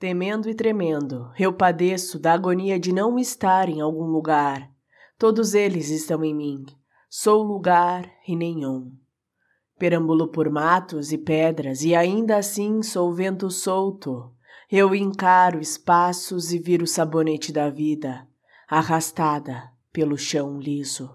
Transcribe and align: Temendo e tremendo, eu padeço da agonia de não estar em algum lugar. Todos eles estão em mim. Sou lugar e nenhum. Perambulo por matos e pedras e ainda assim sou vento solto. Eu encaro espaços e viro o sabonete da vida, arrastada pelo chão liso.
Temendo 0.00 0.48
e 0.48 0.54
tremendo, 0.54 1.30
eu 1.38 1.52
padeço 1.52 2.18
da 2.18 2.32
agonia 2.32 2.80
de 2.80 2.90
não 2.90 3.18
estar 3.18 3.68
em 3.68 3.82
algum 3.82 4.06
lugar. 4.06 4.66
Todos 5.18 5.52
eles 5.52 5.90
estão 5.90 6.24
em 6.24 6.34
mim. 6.34 6.64
Sou 7.10 7.42
lugar 7.42 8.10
e 8.26 8.34
nenhum. 8.34 8.96
Perambulo 9.78 10.28
por 10.28 10.48
matos 10.48 11.12
e 11.12 11.18
pedras 11.18 11.82
e 11.82 11.94
ainda 11.94 12.38
assim 12.38 12.82
sou 12.82 13.12
vento 13.12 13.50
solto. 13.50 14.32
Eu 14.70 14.94
encaro 14.94 15.60
espaços 15.60 16.50
e 16.50 16.58
viro 16.58 16.84
o 16.84 16.88
sabonete 16.88 17.52
da 17.52 17.68
vida, 17.68 18.26
arrastada 18.66 19.70
pelo 19.92 20.16
chão 20.16 20.58
liso. 20.58 21.14